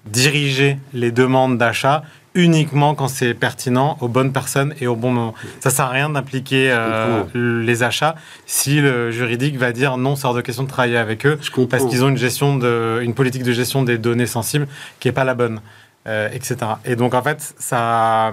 [0.06, 2.04] diriger les demandes d'achat
[2.36, 5.34] uniquement quand c'est pertinent aux bonnes personnes et au bon moment.
[5.60, 10.26] Ça sert à rien d'impliquer euh, les achats si le juridique va dire non, c'est
[10.26, 13.44] hors de question de travailler avec eux parce qu'ils ont une gestion de, une politique
[13.44, 14.68] de gestion des données sensibles
[15.00, 15.62] qui est pas la bonne,
[16.08, 16.58] euh, etc.
[16.86, 18.32] Et donc en fait, ça,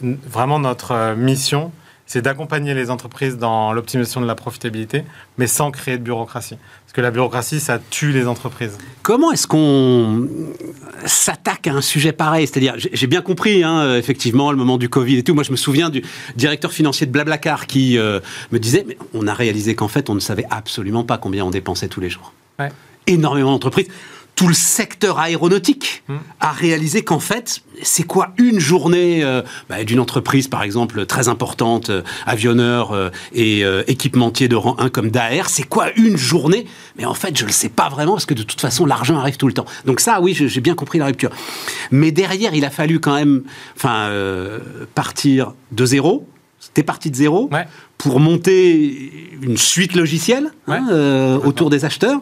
[0.00, 1.72] vraiment notre euh, mission,
[2.06, 5.02] c'est d'accompagner les entreprises dans l'optimisation de la profitabilité,
[5.38, 6.56] mais sans créer de bureaucratie.
[6.84, 8.78] Parce que la bureaucratie, ça tue les entreprises.
[9.02, 10.28] Comment est-ce qu'on
[11.04, 12.46] s'attaque à un sujet pareil?
[12.46, 15.34] C'est-à-dire, j'ai bien compris, hein, effectivement, le moment du Covid et tout.
[15.34, 16.02] Moi, je me souviens du
[16.36, 18.20] directeur financier de Blablacar qui euh,
[18.52, 21.50] me disait, mais on a réalisé qu'en fait, on ne savait absolument pas combien on
[21.50, 22.32] dépensait tous les jours.
[23.08, 23.88] Énormément d'entreprises
[24.36, 26.04] tout le secteur aéronautique
[26.40, 31.28] a réalisé qu'en fait, c'est quoi une journée euh, bah, d'une entreprise, par exemple, très
[31.28, 36.66] importante, euh, avionneur euh, et équipementier de rang 1 comme Daer, c'est quoi une journée?
[36.98, 39.18] Mais en fait, je ne le sais pas vraiment, parce que de toute façon, l'argent
[39.18, 39.64] arrive tout le temps.
[39.86, 41.30] Donc ça, oui, j'ai bien compris la rupture.
[41.90, 43.42] Mais derrière, il a fallu quand même
[43.74, 44.10] enfin,
[44.94, 46.28] partir de zéro,
[46.60, 47.48] c'était parti de zéro,
[47.96, 52.20] pour monter une suite logicielle hein, autour des acheteurs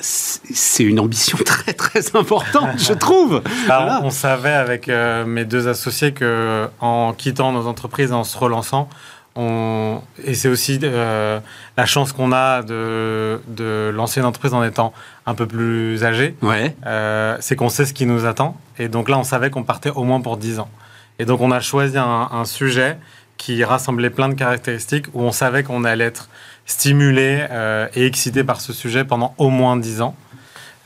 [0.00, 3.42] c'est une ambition très très importante, je trouve.
[3.66, 8.36] Bah, on, savait avec euh, mes deux associés que en quittant nos entreprises, en se
[8.36, 8.88] relançant,
[9.36, 10.00] on...
[10.24, 11.38] et c'est aussi euh,
[11.76, 14.92] la chance qu'on a de, de, lancer une entreprise en étant
[15.26, 16.74] un peu plus âgé, ouais.
[16.86, 18.56] Euh, c'est qu'on sait ce qui nous attend.
[18.78, 20.70] Et donc là, on savait qu'on partait au moins pour 10 ans.
[21.18, 22.98] Et donc on a choisi un, un sujet
[23.38, 26.28] qui rassemblait plein de caractéristiques où on savait qu'on allait être
[26.68, 30.14] stimulé euh, et excité par ce sujet pendant au moins dix ans.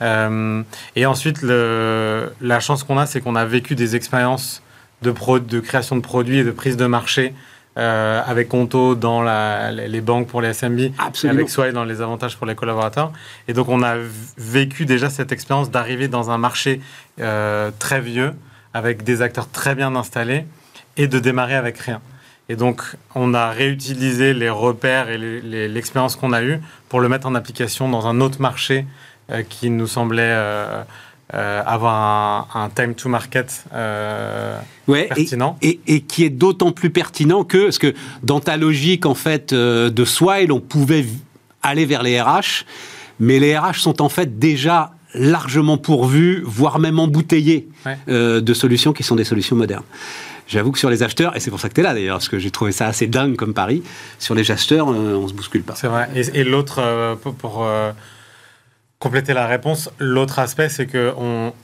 [0.00, 0.62] Euh,
[0.96, 4.62] et ensuite, le, la chance qu'on a, c'est qu'on a vécu des expériences
[5.02, 7.34] de, pro, de création de produits et de prise de marché
[7.78, 11.38] euh, avec Conto dans la, les banques pour les SMB, Absolument.
[11.38, 13.12] avec Swile dans les avantages pour les collaborateurs.
[13.48, 13.96] Et donc, on a
[14.38, 16.80] vécu déjà cette expérience d'arriver dans un marché
[17.78, 18.34] très vieux,
[18.74, 20.44] avec des acteurs très bien installés,
[20.96, 22.00] et de démarrer avec rien.
[22.52, 22.82] Et donc,
[23.14, 26.60] on a réutilisé les repères et l'expérience qu'on a eue
[26.90, 28.84] pour le mettre en application dans un autre marché
[29.30, 30.82] euh, qui nous semblait euh,
[31.32, 33.64] euh, avoir un, time to market
[34.84, 35.56] pertinent.
[35.62, 39.54] Et, et, qui est d'autant plus pertinent que, parce que dans ta logique en fait
[39.54, 41.06] de Swile, on pouvait
[41.62, 42.66] aller vers les RH,
[43.18, 47.70] mais les RH sont en fait déjà largement pourvus, voire même embouteillés
[48.06, 49.84] de solutions qui sont des solutions modernes.
[50.52, 52.28] J'avoue que sur les acheteurs, et c'est pour ça que tu es là d'ailleurs, parce
[52.28, 53.82] que j'ai trouvé ça assez dingue comme pari,
[54.18, 55.74] sur les acheteurs, on se bouscule pas.
[55.74, 56.08] C'est vrai.
[56.14, 57.66] Et, l'autre, pour,
[59.02, 61.12] compléter la réponse, l'autre aspect, c'est que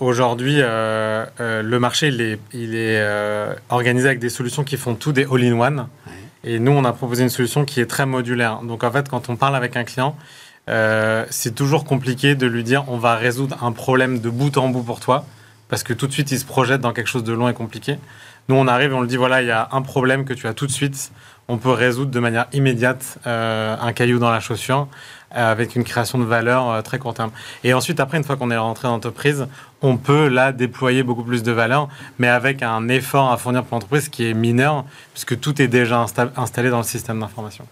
[0.00, 4.76] aujourd'hui, euh, euh, le marché, il est, il est euh, organisé avec des solutions qui
[4.76, 5.86] font tout des all-in-one.
[6.42, 8.62] Et nous, on a proposé une solution qui est très modulaire.
[8.62, 10.16] Donc, en fait, quand on parle avec un client,
[11.30, 14.82] c'est toujours compliqué de lui dire on va résoudre un problème de bout en bout
[14.82, 15.24] pour toi,
[15.68, 17.98] parce que tout de suite, il se projette dans quelque chose de long et compliqué.
[18.48, 20.46] Nous, on arrive et on le dit voilà, il y a un problème que tu
[20.46, 21.12] as tout de suite.
[21.48, 24.88] On peut résoudre de manière immédiate un caillou dans la chaussure.
[25.36, 27.30] Euh, avec une création de valeur euh, très court terme.
[27.62, 29.46] Et ensuite, après, une fois qu'on est rentré dans l'entreprise,
[29.82, 33.74] on peut là déployer beaucoup plus de valeur, mais avec un effort à fournir pour
[33.74, 36.02] l'entreprise qui est mineur, puisque tout est déjà
[36.34, 37.66] installé dans le système d'information.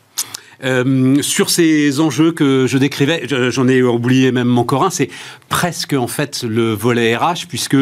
[0.65, 5.11] Euh, sur ces enjeux que je décrivais, j'en ai oublié même encore un, c'est
[5.49, 7.77] presque en fait le volet RH, puisque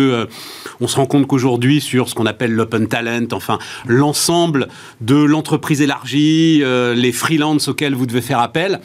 [0.81, 4.69] on se rend compte qu'aujourd'hui, sur ce qu'on appelle l'open talent, enfin l'ensemble
[5.01, 6.63] de l'entreprise élargie,
[6.95, 8.81] les freelances auxquels vous devez faire appel,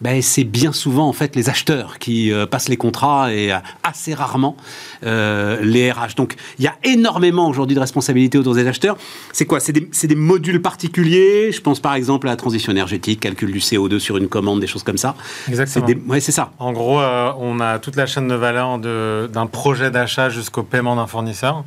[0.00, 3.58] ben, c'est bien souvent en fait les acheteurs qui euh, passent les contrats et euh,
[3.82, 4.56] assez rarement
[5.04, 6.14] euh, les RH.
[6.16, 8.96] Donc il y a énormément aujourd'hui de responsabilités autour des acheteurs.
[9.32, 9.60] C'est quoi?
[9.60, 11.52] C'est des, modules particuliers?
[11.52, 14.66] Je pense par exemple à la transition énergétique, calcul du CO2 sur une commande, des
[14.66, 15.14] choses comme ça.
[15.48, 15.86] Exactement.
[16.08, 16.52] Oui, c'est ça.
[16.58, 21.06] En gros, on a toute la chaîne de valeur d'un projet d'achat jusqu'au paiement d'un
[21.06, 21.64] fournisseur.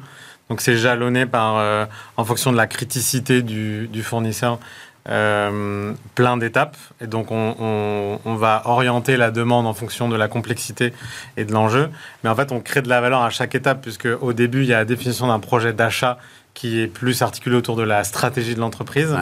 [0.50, 4.60] Donc c'est jalonné par, en fonction de la criticité du, du fournisseur,
[5.10, 6.78] euh, plein d'étapes.
[7.02, 10.94] Et donc, on, va orienter la demande en fonction de la complexité
[11.38, 11.90] et de l'enjeu.
[12.24, 14.68] Mais en fait, on crée de la valeur à chaque étape, puisque au début, il
[14.68, 16.18] y a la définition d'un projet d'achat
[16.54, 19.16] qui est plus articulé autour de la stratégie de l'entreprise.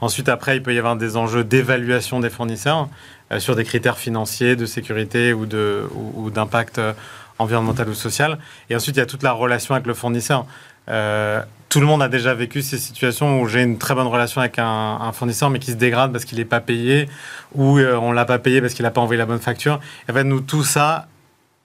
[0.00, 2.88] Ensuite, après, il peut y avoir des enjeux d'évaluation des fournisseurs
[3.32, 6.92] euh, sur des critères financiers, de sécurité ou d'impact ou, ou euh,
[7.38, 8.38] environnemental ou social.
[8.68, 10.44] Et ensuite, il y a toute la relation avec le fournisseur.
[10.88, 14.40] Euh, tout le monde a déjà vécu ces situations où j'ai une très bonne relation
[14.40, 17.08] avec un, fournisseur, mais qui se dégrade parce qu'il n'est pas payé,
[17.54, 19.80] ou euh, on l'a pas payé parce qu'il n'a pas envoyé la bonne facture.
[20.08, 21.06] Et ben, nous, tout ça,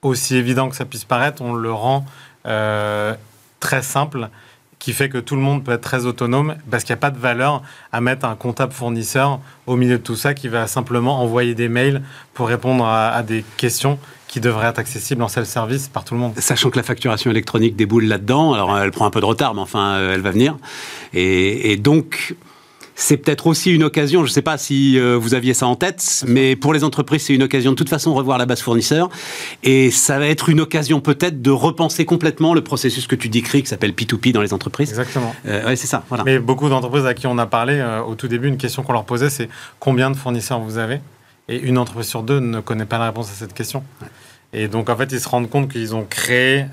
[0.02, 2.06] aussi évident que ça puisse paraître, on le rend
[2.46, 3.14] euh,
[3.60, 4.30] très simple
[4.78, 7.10] qui fait que tout le monde peut être très autonome parce qu'il n'y a pas
[7.10, 7.62] de valeur
[7.92, 11.68] à mettre un comptable fournisseur au milieu de tout ça qui va simplement envoyer des
[11.68, 12.02] mails
[12.34, 16.34] pour répondre à, des questions qui devraient être accessibles en self-service par tout le monde.
[16.38, 19.62] Sachant que la facturation électronique déboule là-dedans, alors elle prend un peu de retard, mais
[19.62, 20.56] enfin euh, elle va venir.
[21.14, 22.36] et donc
[23.00, 25.76] c'est peut-être aussi une occasion, je ne sais pas si euh, vous aviez ça en
[25.76, 28.60] tête, mais pour les entreprises, c'est une occasion de toute façon de revoir la base
[28.60, 29.08] fournisseur.
[29.62, 33.62] Et ça va être une occasion peut-être de repenser complètement le processus que tu décris,
[33.62, 34.88] qui s'appelle P2P dans les entreprises.
[34.88, 35.32] Exactement.
[35.46, 36.02] Euh, c'est ça.
[36.08, 36.24] Voilà.
[36.24, 38.94] Mais beaucoup d'entreprises à qui on a parlé euh, au tout début, une question qu'on
[38.94, 40.98] leur posait, c'est combien de fournisseurs vous avez?
[41.48, 43.84] Et une entreprise sur deux ne connaît pas la réponse à cette question.
[44.52, 46.66] Et donc, en fait, ils se rendent compte qu'ils ont créé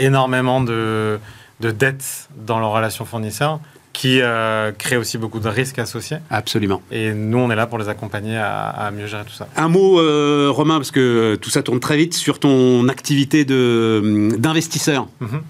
[0.00, 1.20] énormément de,
[1.60, 3.60] de dettes dans leur relation fournisseur
[4.00, 6.16] qui euh, crée aussi beaucoup de risques associés.
[6.30, 6.80] Absolument.
[6.90, 9.46] Et nous, on est là pour les accompagner à, mieux gérer tout ça.
[9.58, 15.06] Un mot, euh, Romain, parce que tout ça tourne très vite, sur ton activité d'investisseur.
[15.20, 15.42] Mhm.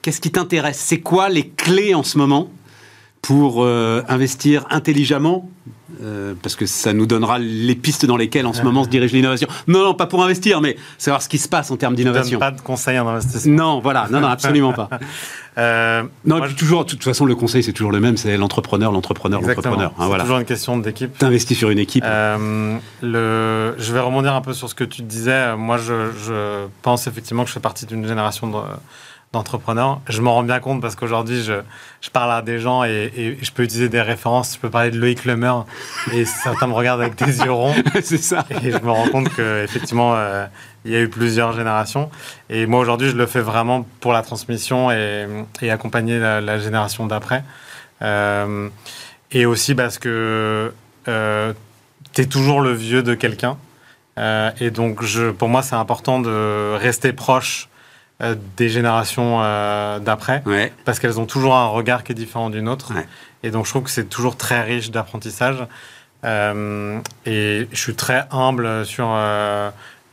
[0.00, 0.78] Qu'est-ce qui t'intéresse?
[0.78, 2.52] C'est quoi les clés en ce moment?
[3.22, 5.48] Pour euh, investir intelligemment
[6.02, 9.12] euh, parce que ça nous donnera les pistes dans lesquelles en ce moment se dirige
[9.12, 9.48] l'innovation.
[9.66, 12.38] Non, non, pas pour investir, mais savoir ce qui se passe en termes d'innovation.
[12.38, 13.56] Pas de conseils en investissement.
[13.56, 14.88] Non, voilà, non, non, absolument pas.
[15.56, 19.40] Euh, non, toujours, de toute façon, le conseil c'est toujours le même, c'est l'entrepreneur, l'entrepreneur,
[19.40, 19.92] l'entrepreneur.
[19.98, 21.18] Hein, c'est toujours une question d'équipe.
[21.18, 22.04] T'investis sur une équipe.
[22.04, 25.56] le, je vais rebondir un peu sur ce que tu disais.
[25.56, 28.58] Moi, je, je pense effectivement que je fais partie d'une génération de
[29.32, 30.00] d'entrepreneurs.
[30.08, 31.60] Je m'en rends bien compte parce qu'aujourd'hui, je,
[32.00, 34.54] je, parle à des gens et, je peux utiliser des références.
[34.54, 35.52] Je peux parler de Loïc Lemer
[36.12, 37.74] et certains me regardent avec des yeux ronds.
[38.02, 38.46] C'est ça.
[38.62, 40.46] Et je me rends compte qu'effectivement, euh,
[40.84, 42.10] il y a eu plusieurs générations.
[42.48, 45.26] Et moi, aujourd'hui, je le fais vraiment pour la transmission et,
[45.60, 47.44] et accompagner la, génération d'après.
[48.00, 48.68] Euh,
[49.30, 50.72] et aussi parce que
[51.06, 51.52] euh,
[52.14, 53.58] tu es toujours le vieux de quelqu'un.
[54.58, 57.67] et donc, je, pour moi, c'est important de rester proche euh,
[58.56, 60.42] des générations euh, d'après,
[60.84, 62.92] parce qu'elles ont toujours un regard qui est différent d'une autre.
[63.42, 65.64] Et donc je trouve que c'est toujours très riche d'apprentissage.
[66.24, 69.16] Euh, et je suis très humble sur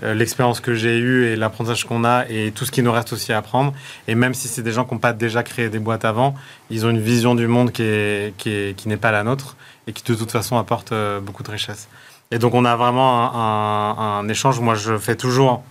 [0.04, 3.34] l'expérience que j'ai eue et l'apprentissage qu'on a et tout ce qui nous reste aussi
[3.34, 3.74] à apprendre.
[4.08, 6.36] Et même si c'est des gens qui n'ont pas déjà créé des boîtes avant,
[6.70, 9.56] ils ont une vision du monde qui n'est qui qui pas la nôtre
[9.88, 11.88] et qui de toute façon apporte beaucoup de richesse.
[12.30, 14.60] Et donc on a vraiment un, un, un échange.
[14.60, 15.64] Moi je fais toujours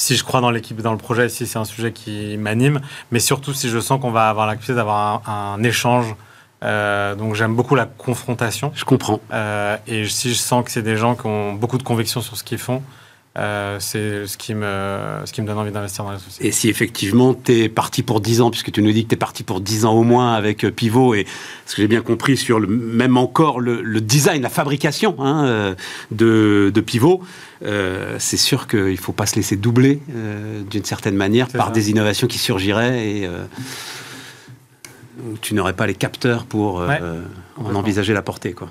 [0.00, 3.20] si je crois dans l'équipe, dans le projet, si c'est un sujet qui m'anime, mais
[3.20, 6.14] surtout si je sens qu'on va avoir la capacité d'avoir un, échange.
[6.62, 8.72] Euh, donc j'aime beaucoup la confrontation.
[8.74, 9.20] Je comprends.
[9.30, 12.38] Euh, et si je sens que c'est des gens qui ont beaucoup de conviction sur
[12.38, 12.82] ce qu'ils font,
[13.38, 16.48] euh, c'est ce qui, me, ce qui me donne envie d'investir dans la société.
[16.48, 19.14] Et si effectivement tu es parti pour 10 ans, puisque tu nous dis que tu
[19.14, 21.26] es parti pour 10 ans au moins avec euh, Pivot, et
[21.64, 25.74] ce que j'ai bien compris sur le, même encore le, design, la fabrication hein, euh,
[26.10, 27.22] de, de, Pivot,
[28.18, 30.00] c'est sûr qu'il ne faut pas se laisser doubler
[30.70, 33.28] d'une certaine manière par des innovations qui surgiraient et
[35.22, 36.82] où tu n'aurais pas les capteurs pour
[37.58, 38.54] en envisager la portée.
[38.54, 38.70] Quoi.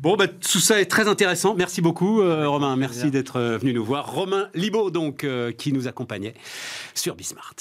[0.00, 1.54] Bon, bah, tout ça est très intéressant.
[1.54, 2.74] Merci beaucoup, euh, Romain.
[2.74, 4.10] Merci d'être euh, venu nous voir.
[4.10, 6.32] Romain Libaud, donc, euh, qui nous accompagnait
[6.94, 7.54] sur Bismart.